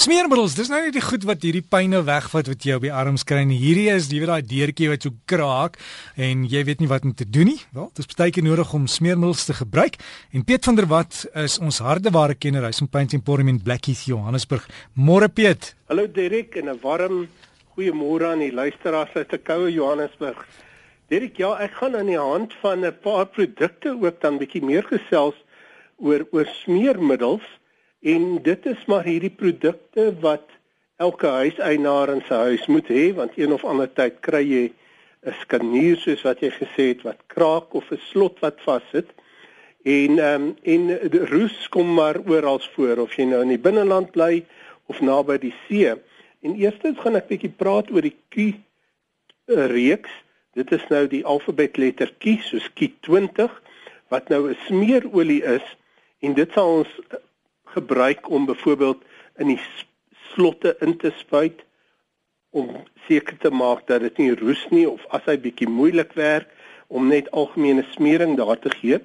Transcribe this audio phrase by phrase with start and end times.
[0.00, 3.20] Smeermiddels, dis nou nie die goed wat hierdie pyne wegvat wat jy op die arms
[3.28, 3.58] kry nie.
[3.60, 5.76] Hierdie is jy weet daai deurtjie wat so kraak
[6.16, 7.58] en jy weet nie wat om te doen nie.
[7.76, 9.98] Wel, dis baie keer nodig om smeermiddels te gebruik.
[10.32, 12.64] En Piet van der Walt is ons hardeware kenner.
[12.64, 14.64] Hy's in Paint Emporium in Blackheath, Johannesburg.
[14.96, 15.74] Môre Piet.
[15.92, 17.28] Hallo Derek en 'n warm
[17.76, 20.40] goeiemôre aan die luisteraars uit te koue Johannesburg.
[21.12, 24.82] Derek, ja, ek gaan aan die hand van 'n paar produkte ook dan bietjie meer
[24.88, 25.36] gesels
[25.98, 27.59] oor oor smeermiddels.
[28.00, 30.48] En dit is maar hierdie produkte wat
[30.96, 34.64] elke huiseienaar in sy huis moet hê want een of ander tyd kry jy
[35.28, 39.08] 'n skanier soos wat jy gesê het wat kraak of 'n slot wat vassit.
[39.84, 40.82] En ehm um, en
[41.28, 44.44] roes kom maar oral voor of jy nou in die binneland bly
[44.86, 45.92] of naby die see.
[46.40, 48.56] En eerstens gaan ek bietjie praat oor die Q
[49.46, 50.10] reeks.
[50.54, 53.60] Dit is nou die alfabetletter Q soos Q20
[54.08, 55.76] wat nou 'n smeerolie is
[56.20, 56.88] en dit sal ons
[57.74, 59.02] gebruik om byvoorbeeld
[59.38, 59.60] in die
[60.32, 61.64] slotte in te spuit
[62.50, 62.70] om
[63.06, 66.50] seker te maak dat dit nie roes nie of as hy bietjie moeilik werk
[66.90, 68.98] om net algemene smering daar te gee.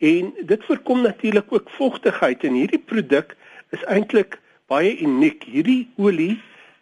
[0.00, 3.36] En dit voorkom natuurlik ook vogtigheid en hierdie produk
[3.70, 4.38] is eintlik
[4.70, 5.44] baie uniek.
[5.46, 6.40] Hierdie olie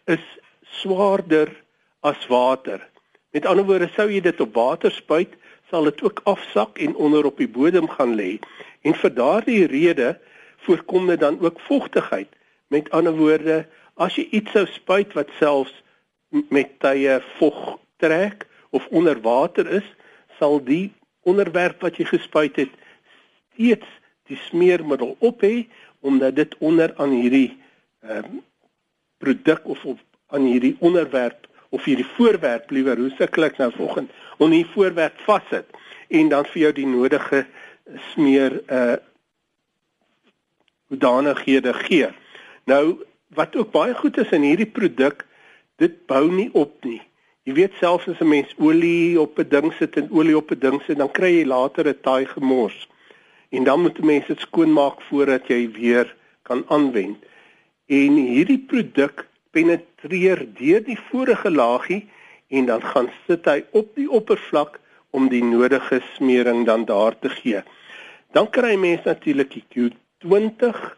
[0.09, 0.23] is
[0.81, 1.51] swaarder
[2.01, 2.81] as water.
[3.35, 5.35] Met ander woorde, sou jy dit op water spuit,
[5.69, 8.39] sal dit ook afsak en onder op die bodem gaan lê.
[8.81, 10.15] En vir daardie rede
[10.69, 12.29] voorkom dit dan ook vogtigheid.
[12.69, 13.65] Met ander woorde,
[13.97, 15.73] as jy iets sou spuit wat selfs
[16.53, 19.87] met tye vog trek of onder water is,
[20.37, 20.91] sal die
[21.27, 22.77] onderwerp wat jy gespuit het
[23.59, 23.87] steeds
[24.29, 25.67] die smeermiddel op hê
[25.99, 27.57] omdat dit onder aan hierdie
[28.05, 28.41] ehm um,
[29.19, 29.99] produk of op
[30.31, 35.17] aan hierdie onderwerp of hierdie voorwerp liewer hoe sukkel ek nou vanoggend om hierdie voorwerp
[35.25, 35.67] vassit
[36.07, 37.45] en dan vir jou die nodige
[38.13, 38.95] smeer uh
[40.89, 42.09] hoedanighede gee.
[42.65, 42.97] Nou
[43.37, 45.25] wat ook baie goed is in hierdie produk,
[45.77, 47.01] dit bou nie op nie.
[47.47, 50.59] Jy weet selfs as 'n mens olie op 'n ding sit en olie op 'n
[50.59, 52.89] ding sit, dan kry jy later 'n taai gemors.
[53.49, 57.17] En dan moet 'n mens dit skoonmaak voordat jy weer kan aanwend.
[57.87, 62.09] En hierdie produk penetreer deur die vorige laagie
[62.47, 67.29] en dan gaan sit hy op die oppervlak om die nodige smering dan daar te
[67.29, 67.63] gee.
[68.31, 69.65] Dan kry mense natuurlik die
[70.23, 70.95] Q20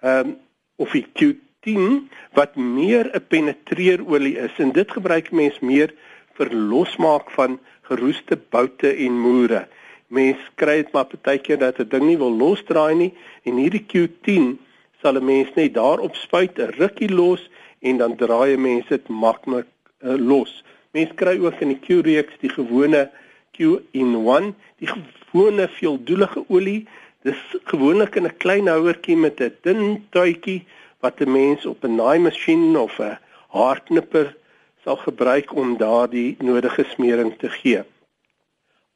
[0.00, 0.36] ehm um,
[0.76, 5.92] of die Q10 wat meer 'n penetreerolie is en dit gebruik mense meer
[6.36, 9.68] vir losmaak van geroeste boute en moere.
[10.08, 13.12] Mense kry dit maar partykeer dat 'n ding nie wil losdraai nie
[13.44, 14.56] en hierdie Q10
[15.02, 17.50] sal 'n mens net daarop spuit, 'n rukkie los
[17.80, 19.66] en dan draai 'n mens dit maklik
[20.00, 20.64] uh, los.
[20.92, 23.10] Mense kry ook in die Q-reeks die gewone
[23.52, 26.88] Q-in-1, die gewone veeldoelige olie
[27.22, 27.40] Dis
[27.70, 30.64] gewoonlik in 'n klein houertjie met 'n dun tuitjie
[31.00, 33.18] wat 'n mens op 'n naaimasjien of 'n
[33.48, 34.36] haarknipper
[34.84, 37.82] sal gebruik om daardie nodige smering te gee.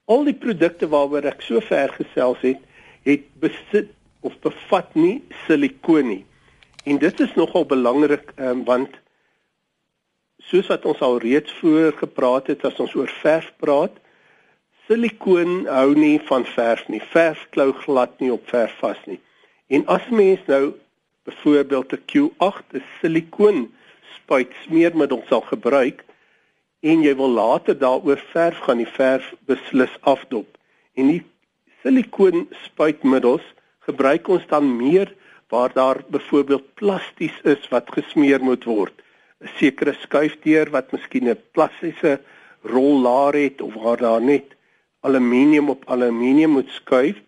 [0.05, 2.59] Al die produkte waaroor ek sover gesels het,
[3.03, 6.25] het besit of bevat nie silikoon nie.
[6.85, 8.91] En dit is nogal belangrik um, want
[10.39, 13.95] soos wat ons al reeds voor gepraat het as ons oor verf praat,
[14.87, 17.03] silikoon hou nie van verf nie.
[17.13, 19.19] Verf klou glad nie op verf vas nie.
[19.67, 20.75] En as mens nou
[21.27, 23.75] byvoorbeeld 'n Q8 'n silikoon
[24.15, 26.05] spuit smeermiddel sal gebruik
[26.81, 30.47] en jy wil later daaroor verf gaan die verf beslis afdop.
[30.95, 31.23] En die
[31.83, 33.43] silikoon spuitmiddels
[33.79, 35.15] gebruik ons dan meer
[35.49, 38.95] waar daar byvoorbeeld plasties is wat gesmeer moet word.
[39.43, 42.21] 'n Sekere skuifdeur wat miskien 'n plastiese
[42.63, 44.56] rollaar het of waar daar net
[45.07, 47.23] aluminium op aluminium moet skuif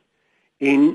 [0.59, 0.89] en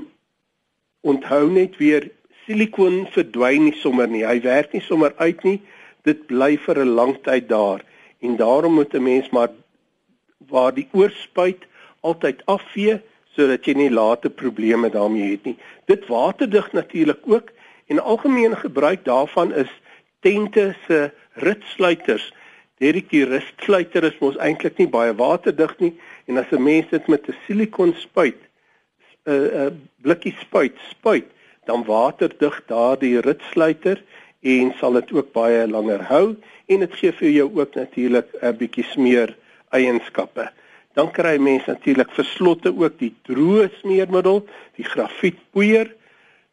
[1.00, 2.10] onthou net weer
[2.44, 4.24] silikoon verdwyn nie sommer nie.
[4.26, 5.58] Hy werk nie sommer uit nie.
[6.04, 7.84] Dit bly vir 'n lang tyd daar
[8.20, 9.50] en daarom moet 'n mens maar
[10.48, 11.64] waar die oorspuit
[12.00, 13.00] altyd afvee
[13.34, 15.56] sodat jy nie later probleme daarmee het nie.
[15.86, 17.50] Dit waterdig natuurlik ook
[17.86, 19.72] en algemeen gebruik daarvan is
[20.20, 22.32] tente se ritsluiters.
[22.82, 25.92] Hierdie ritsluiter is mos eintlik nie baie waterdig nie
[26.26, 28.40] en as 'n mens dit met 'n silikon spuit
[29.26, 29.70] 'n uh, uh,
[30.02, 31.28] blikkie spuit spuit
[31.66, 34.02] dan waterdig daardie ritsluiter
[34.42, 36.36] en sal dit ook baie langer hou
[36.66, 39.36] en dit gee vir jou ook natuurlik 'n bietjie smeer
[39.70, 40.50] eienskappe.
[40.94, 44.46] Dan kry mense natuurlik vir slotte ook die droë smeermiddel
[44.76, 45.94] die grafietpoeier.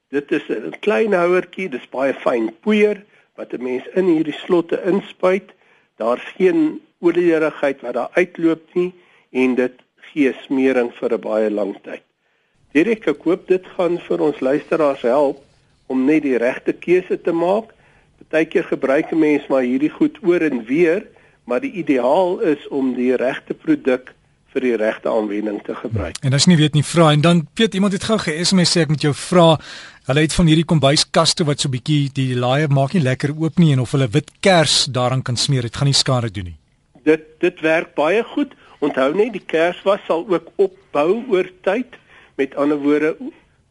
[0.10, 3.04] Dit is 'n klein houertjie dis baie fyn poeier
[3.36, 5.50] wat 'n mens in hierdie slotte inspuit
[6.02, 8.92] daar's geen olierigheid wat daar uitloop nie
[9.32, 9.76] en dit
[10.12, 12.04] gee smering vir 'n baie lang tyd.
[12.74, 15.44] Direk ek hoop dit gaan vir ons luisteraars help
[15.88, 17.74] om net die regte keuse te maak.
[18.18, 21.08] Partykeer gebruik 'n mens maar hierdie goed oor en weer,
[21.44, 24.14] maar die ideaal is om die regte produk
[24.54, 26.18] vir die regte aanwending te gebruik.
[26.26, 28.84] En as jy nie weet nie, vra en dan Piet, iemand het gou ge-SMS sê
[28.86, 29.56] ek moet jou vra.
[30.10, 33.72] Hulle het van hierdie kombuiskaste wat so bietjie die laaier maak nie lekker oop nie
[33.76, 36.58] en of hulle wit kers daaraan kan smeer, dit gaan nie skade doen nie.
[37.08, 38.54] Dit dit werk baie goed.
[38.82, 41.98] Onthou net die kerswas sal ook opbou oor tyd.
[42.36, 43.16] Met ander woorde